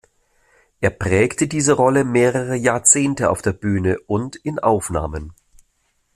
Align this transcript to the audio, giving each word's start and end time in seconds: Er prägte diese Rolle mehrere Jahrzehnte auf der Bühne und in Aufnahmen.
Er 0.79 0.89
prägte 0.89 1.47
diese 1.47 1.73
Rolle 1.73 2.03
mehrere 2.03 2.55
Jahrzehnte 2.55 3.29
auf 3.29 3.43
der 3.43 3.53
Bühne 3.53 3.99
und 4.07 4.35
in 4.35 4.57
Aufnahmen. 4.57 5.33